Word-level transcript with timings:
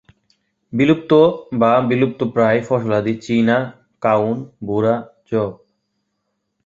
বিলুপ্ত 0.73 1.11
বা 1.53 1.71
বিলুপ্তপ্রায় 1.81 2.59
ফসলাদি 2.61 3.13
চিনা, 3.15 3.57
কাউন, 4.01 4.35
ভুরা, 4.65 4.95
যব। 5.31 5.51